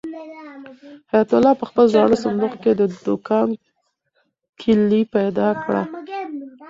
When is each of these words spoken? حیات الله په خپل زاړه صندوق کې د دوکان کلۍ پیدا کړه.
حیات 1.11 1.29
الله 1.35 1.53
په 1.59 1.65
خپل 1.69 1.85
زاړه 1.93 2.17
صندوق 2.25 2.53
کې 2.63 2.71
د 2.75 2.81
دوکان 3.05 3.49
کلۍ 4.61 5.03
پیدا 5.15 5.49
کړه. 5.63 5.83